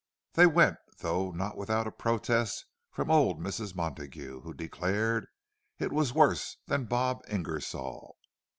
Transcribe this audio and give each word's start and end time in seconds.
They 0.33 0.47
went—though 0.47 1.29
not 1.29 1.57
without 1.57 1.85
a 1.85 1.91
protest 1.91 2.65
from 2.89 3.11
old 3.11 3.39
Mrs. 3.39 3.75
Montague, 3.75 4.41
who 4.41 4.51
declared 4.51 5.27
it 5.77 5.91
was 5.91 6.11
"worse 6.11 6.57
than 6.65 6.85
Bob 6.85 7.21
Ingersoll." 7.29 8.17